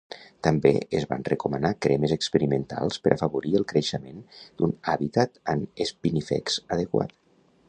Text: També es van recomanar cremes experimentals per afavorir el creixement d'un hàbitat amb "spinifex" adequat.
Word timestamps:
També 0.45 0.69
es 0.99 1.03
van 1.11 1.25
recomanar 1.27 1.71
cremes 1.87 2.15
experimentals 2.15 2.99
per 3.05 3.13
afavorir 3.17 3.53
el 3.61 3.69
creixement 3.75 4.27
d'un 4.41 4.77
hàbitat 4.95 5.41
amb 5.57 5.87
"spinifex" 5.95 6.61
adequat. 6.79 7.19